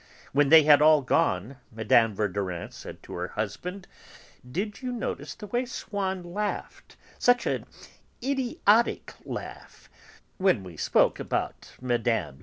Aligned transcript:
When 0.33 0.49
they 0.49 0.63
had 0.63 0.81
all 0.81 1.03
gone, 1.03 1.57
Mme. 1.71 2.13
Verdurin 2.15 2.71
said 2.71 3.03
to 3.03 3.13
her 3.13 3.27
husband: 3.27 3.87
"Did 4.51 4.81
you 4.81 4.91
notice 4.91 5.35
the 5.35 5.45
way 5.45 5.63
Swann 5.63 6.23
laughed, 6.23 6.97
such 7.19 7.45
an 7.45 7.67
idiotic 8.23 9.13
laugh, 9.25 9.91
when 10.39 10.63
we 10.63 10.75
spoke 10.75 11.19
about 11.19 11.73
Mme. 11.81 12.39